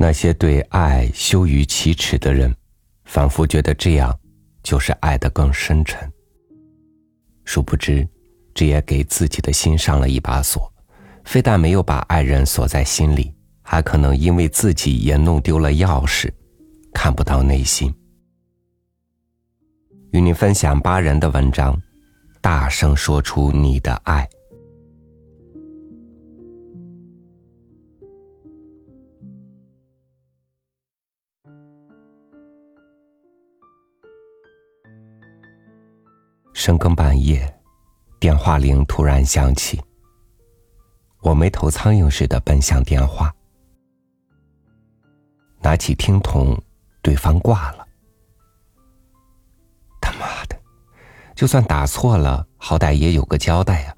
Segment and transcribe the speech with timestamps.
[0.00, 2.54] 那些对爱羞于启齿的人，
[3.04, 4.16] 仿佛觉得这样
[4.62, 6.08] 就是爱的更深沉。
[7.44, 8.08] 殊不知，
[8.54, 10.72] 这也给自己的心上了一把锁，
[11.24, 16.30] 非但没有把爱人锁在心里，还可能因为自己也弄丢了钥匙，
[16.94, 17.92] 看不到内心。
[20.12, 21.76] 与你分享八人的文章，
[22.40, 24.28] 大声说出你的爱。
[36.58, 37.56] 深更半夜，
[38.18, 39.80] 电话铃突然响起。
[41.20, 43.32] 我没头苍蝇似的奔向电话，
[45.60, 46.60] 拿起听筒，
[47.00, 47.86] 对方挂了。
[50.00, 50.60] 他妈的，
[51.36, 53.94] 就算打错了，好歹也有个交代呀！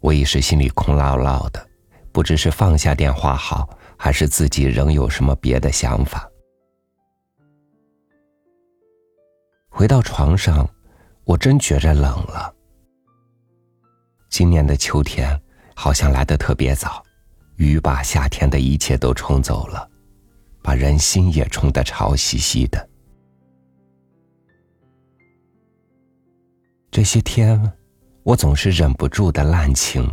[0.00, 1.68] 我一时心里空落落的，
[2.12, 6.26] 不知是放下电话好，还是自己仍有什么别的想法。
[9.80, 10.68] 回到床上，
[11.24, 12.54] 我真觉着冷了。
[14.28, 15.40] 今年的秋天
[15.74, 17.02] 好像来得特别早，
[17.56, 19.90] 雨把夏天的一切都冲走了，
[20.62, 22.90] 把人心也冲得潮兮兮的。
[26.90, 27.72] 这些天，
[28.22, 30.06] 我总是忍不住的滥情，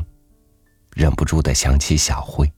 [0.95, 2.49] 忍不住的想起小辉。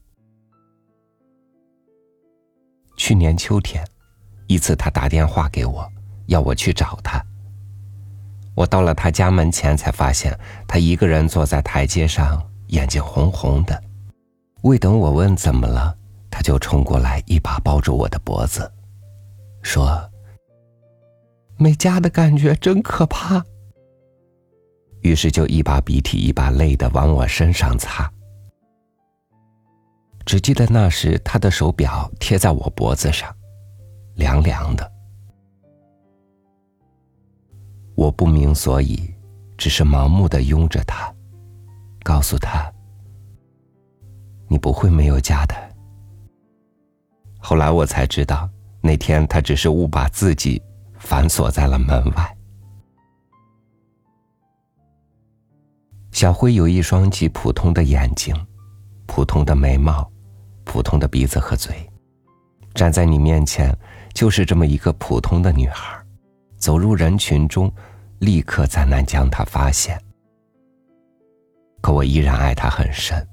[2.98, 3.84] 去年秋天，
[4.46, 5.92] 一次他打电话给我。
[6.30, 7.22] 要我去找他。
[8.56, 13.84] 我到了他家门前，才发现他一个人坐在台阶上，眼睛红红的。
[14.64, 15.96] 未等我问怎么了，
[16.30, 18.70] 他就冲过来，一把抱住我的脖子，
[19.62, 20.10] 说
[21.58, 23.44] ：“没家的感觉真可怕。”
[25.02, 28.12] 于是就一把鼻涕一把泪的往我身上擦。
[30.26, 33.34] 只记得那时他的手表贴在我脖子上，
[34.16, 34.92] 凉凉的。
[38.12, 39.14] 不明所以，
[39.58, 41.14] 只是盲目的拥着他，
[42.04, 42.72] 告诉他
[44.48, 45.56] ：“你不会没有家的。”
[47.38, 48.50] 后来我才知道，
[48.82, 50.62] 那天他只是误把自己
[50.98, 52.38] 反锁在了门外。
[56.12, 58.36] 小辉有一双极普通的眼睛，
[59.06, 60.10] 普通的眉毛，
[60.64, 61.74] 普通的鼻子和嘴，
[62.74, 63.74] 站在你面前
[64.14, 65.98] 就是这么一个普通的女孩，
[66.58, 67.72] 走入人群中。
[68.20, 69.98] 立刻再难将他发现，
[71.82, 73.26] 可我依然爱他很深。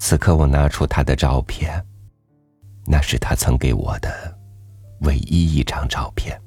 [0.00, 1.84] 此刻我拿出他的照片，
[2.86, 4.38] 那是他曾给我的
[5.00, 6.40] 唯一一张照片。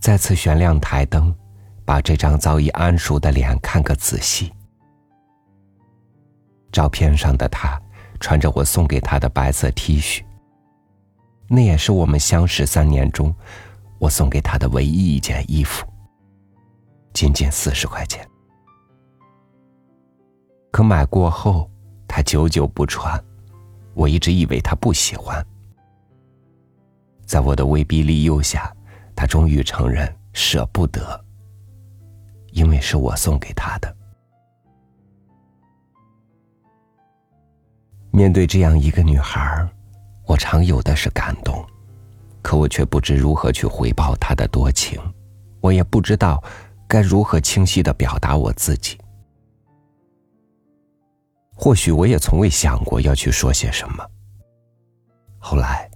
[0.00, 1.34] 再次旋亮台灯，
[1.84, 4.52] 把这张早已谙熟的脸看个仔细。
[6.72, 7.80] 照片上的他
[8.18, 10.24] 穿着我送给他的白色 T 恤。
[11.52, 13.34] 那也是我们相识三年中，
[13.98, 15.84] 我送给他的唯一一件衣服，
[17.12, 18.24] 仅仅四十块钱。
[20.70, 21.68] 可买过后，
[22.06, 23.20] 他久久不穿，
[23.94, 25.44] 我一直以为他不喜欢。
[27.26, 28.72] 在我的威逼利诱下，
[29.16, 31.20] 他终于承认舍不得，
[32.52, 33.96] 因为是我送给他的。
[38.12, 39.68] 面对这样一个女孩儿。
[40.30, 41.66] 我常有的是感动，
[42.40, 44.96] 可我却不知如何去回报他的多情，
[45.60, 46.40] 我也不知道
[46.86, 48.96] 该如何清晰的表达我自己。
[51.52, 54.06] 或许我也从未想过要去说些什么。
[55.40, 55.90] 后来，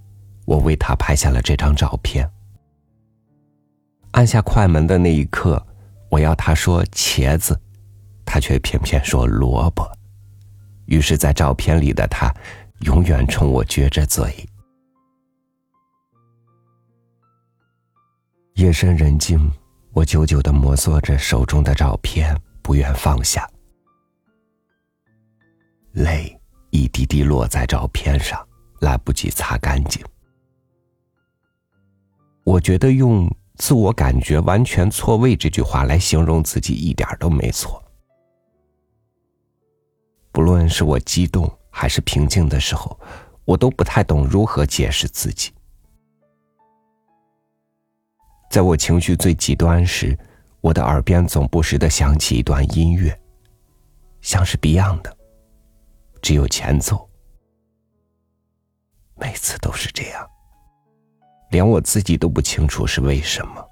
[0.46, 2.28] 我为他拍下了这张照片。
[4.10, 5.64] 按下快门的那一刻，
[6.10, 7.56] 我要他说茄子，
[8.24, 9.88] 他却偏偏说萝卜。
[10.86, 12.34] 于是，在照片里的他。
[12.80, 14.46] 永远冲我撅着嘴。
[18.54, 19.50] 夜深人静，
[19.92, 23.48] 我久久的摩挲着手中的照片，不愿放下。
[25.92, 26.38] 泪
[26.70, 28.46] 一滴滴落在照片上，
[28.80, 30.04] 来不及擦干净。
[32.44, 37.82] 我觉得用“自我感觉完全错位”这句话来形容自己，一点都没错。
[40.30, 41.50] 不论是我激动。
[41.76, 42.96] 还是平静的时候，
[43.44, 45.52] 我都不太懂如何解释自己。
[48.48, 50.16] 在我情绪最极端时，
[50.60, 53.20] 我的耳边总不时的响起一段音乐，
[54.20, 55.16] 像是 Beyond 的，
[56.22, 57.10] 只有前奏。
[59.16, 60.24] 每次都是这样，
[61.50, 63.68] 连我自己都不清楚是为什么。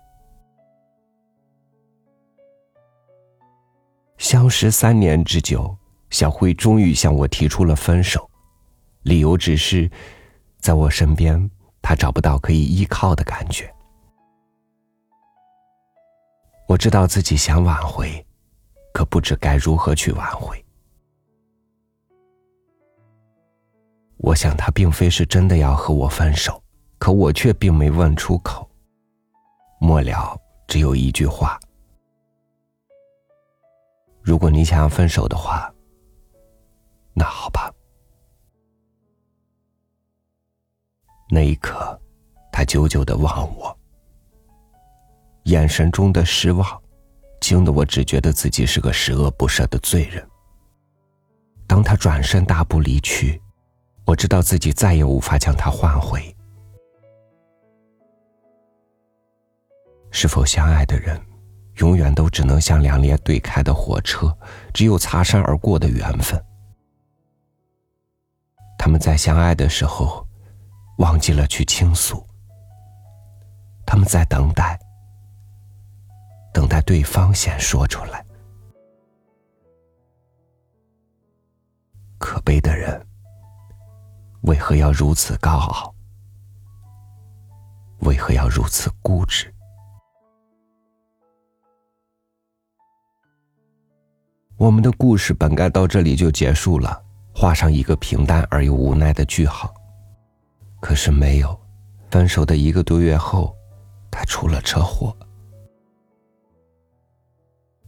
[4.18, 5.78] 相识三年之久。
[6.12, 8.30] 小辉终于向我提出了分手，
[9.02, 9.90] 理由只是，
[10.58, 11.50] 在我身边，
[11.80, 13.74] 他找不到可以依靠的感觉。
[16.68, 18.24] 我知道自己想挽回，
[18.92, 20.62] 可不知该如何去挽回。
[24.18, 26.62] 我想他并非是真的要和我分手，
[26.98, 28.68] 可我却并没问出口。
[29.80, 30.38] 末了，
[30.68, 31.58] 只有一句话：
[34.20, 35.71] 如果你想要分手的话，
[37.14, 37.72] 那好吧。
[41.30, 42.00] 那一刻，
[42.52, 43.76] 他久久的望我，
[45.44, 46.82] 眼神中的失望，
[47.40, 50.26] 惊得我只觉得自己是个十恶不赦的罪人。
[51.66, 53.40] 当他转身大步离去。
[54.04, 56.20] 我知道自己再也无法将他换回。
[60.10, 61.18] 是否相爱的人，
[61.76, 64.36] 永远都只能像两列对开的火车，
[64.74, 66.44] 只有擦身而过的缘分。
[68.84, 70.26] 他们在相爱的时候，
[70.98, 72.26] 忘记了去倾诉。
[73.86, 74.76] 他们在等待，
[76.52, 78.26] 等待对方先说出来。
[82.18, 83.00] 可悲的人。
[84.40, 85.94] 为何要如此高傲？
[88.00, 89.54] 为何要如此固执？
[94.56, 97.00] 我们的故事本该到这里就结束了，
[97.34, 99.72] 画上一个平淡而又无奈的句号。
[100.80, 101.58] 可是没有，
[102.10, 103.54] 分手的一个多月后，
[104.10, 105.16] 他出了车祸。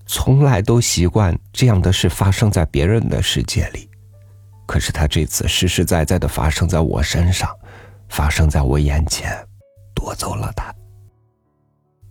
[0.07, 3.89] 从来都习惯这样的事发生在别人的世界里。
[4.67, 7.51] 可是他这次实实在在的发生在我身上，
[8.09, 9.31] 发生在我眼前，
[9.95, 10.75] 夺走了他，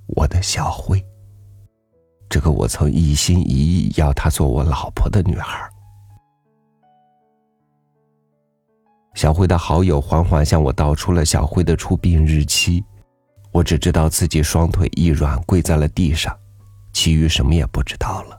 [0.07, 1.03] 我的小辉。
[2.30, 5.69] 这个我曾一心一意要她做我老婆的女孩。
[9.23, 12.83] 小辉的好友缓缓向我道出了小辉的出殡日期，
[13.53, 16.37] 我只知道自己双腿一软跪在了地上，
[16.91, 18.37] 其余什么也不知道了。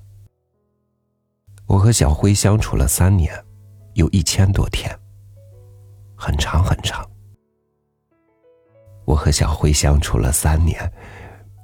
[1.64, 3.32] 我和小辉相处了三年。
[3.94, 4.94] 有一千多天，
[6.14, 7.02] 很长很长。
[9.06, 10.92] 我和小辉相处了三年，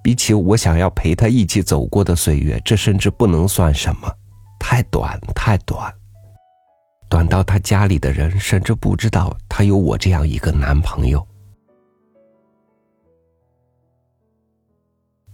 [0.03, 4.11] 比起我想要陪他一起走过的岁月，这甚至不能算什么，
[4.59, 5.95] 太短太短，
[7.11, 11.27] 短到他家里的人甚至不知道他有我这样一个男朋友。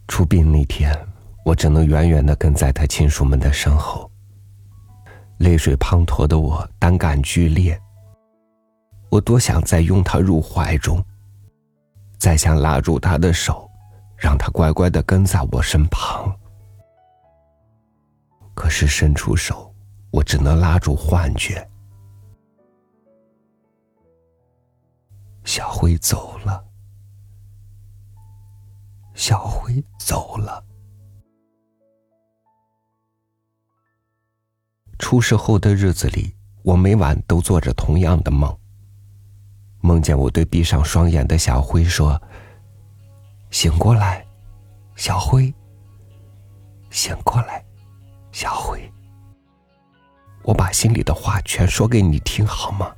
[0.08, 0.96] 出殡那天，
[1.44, 4.10] 我只能远远的跟在他亲属们的身后。
[5.36, 7.78] 泪水滂沱的我胆感剧烈，
[9.10, 11.04] 我多想再拥他入怀中，
[12.16, 13.70] 再想拉住他的手，
[14.16, 16.34] 让他乖乖的跟在我身旁。
[18.54, 19.70] 可是伸出手，
[20.16, 21.68] 我只能拉住幻觉。
[25.44, 26.64] 小辉走了，
[29.12, 30.64] 小辉走了。
[34.98, 38.58] 出事后的日子里，我每晚都做着同样的梦。
[39.82, 42.18] 梦见我对闭上双眼的小辉说
[43.52, 44.26] ：“醒过来，
[44.94, 45.52] 小辉。
[46.88, 47.62] 醒过来，
[48.32, 48.85] 小辉。
[50.46, 52.94] 我把心里的话全说给你听，好吗？”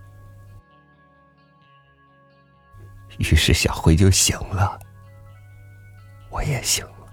[3.18, 4.78] 于是小辉就醒了，
[6.30, 7.08] 我也醒了。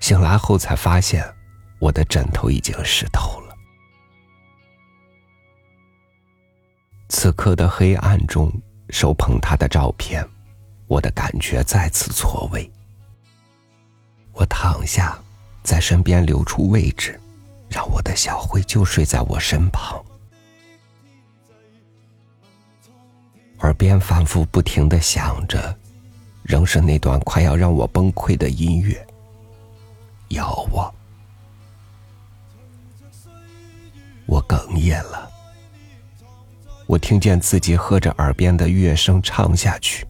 [0.00, 1.24] 醒来后才发现。
[1.78, 3.54] 我的枕头已经湿透了。
[7.10, 8.50] 此刻的黑暗中，
[8.88, 10.26] 手捧他的照片，
[10.86, 12.72] 我的感觉再次错位。
[14.32, 15.18] 我躺下，
[15.62, 17.20] 在身边留出位置，
[17.76, 20.02] 让我的小辉就睡在我身旁，
[23.58, 25.78] 耳边反复不停的响着，
[26.42, 29.06] 仍是那段快要让我崩溃的音乐，
[30.28, 30.90] 咬我。
[34.24, 35.30] 我哽咽了，
[36.86, 40.06] 我听见自己和着耳边的乐声唱下去。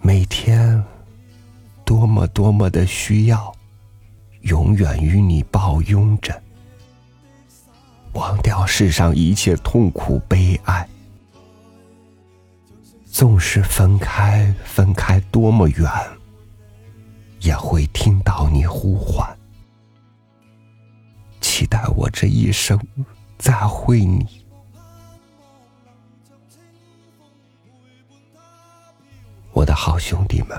[0.00, 0.82] 每天，
[1.84, 3.54] 多么多么的需要，
[4.42, 6.42] 永远与你抱拥着，
[8.12, 10.88] 忘掉世上一切痛苦悲哀。
[13.04, 15.90] 纵使分开，分开多么远，
[17.40, 19.36] 也会听到你呼唤。
[21.40, 22.78] 期待我这一生
[23.36, 24.46] 再会你，
[29.52, 30.56] 我的好兄弟们。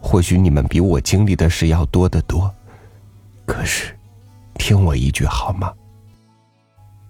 [0.00, 2.54] 或许你们比我经历的事要多得多，
[3.48, 3.98] 可是，
[4.56, 5.74] 听我一句好吗？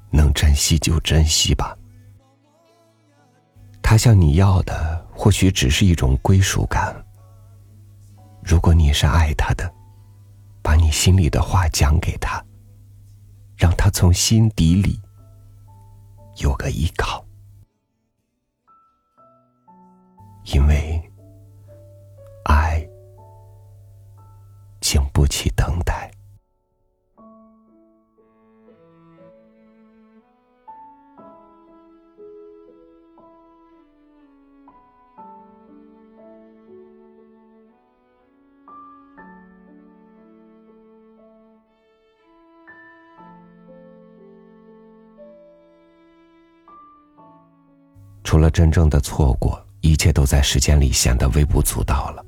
[0.09, 1.77] 能珍惜就珍惜吧。
[3.83, 6.95] 他向你要的，或许只是一种归属感。
[8.41, 9.69] 如果你是爱他的，
[10.63, 12.43] 把你心里的话讲给他，
[13.57, 15.01] 让他从心底里
[16.37, 17.27] 有个依靠，
[20.45, 21.03] 因为
[22.45, 22.89] 爱
[24.81, 26.09] 经不起等待。
[48.29, 52.23] 除了真正的错过，一切都在时间里显得微不足道了。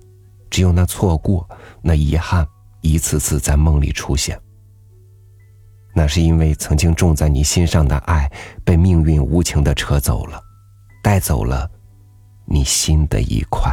[0.48, 1.46] 只有那错过，
[1.82, 2.48] 那遗憾，
[2.80, 4.40] 一次次在梦里出现。
[5.94, 8.26] 那是因为曾经种在你心上的爱，
[8.64, 10.42] 被命运无情的扯走了，
[11.02, 11.70] 带走了
[12.46, 13.70] 你心的一块。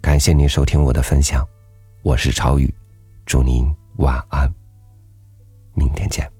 [0.00, 1.44] 感谢您收听我的分享，
[2.04, 2.72] 我是超宇，
[3.26, 4.48] 祝您晚安。
[5.74, 6.30] 明天见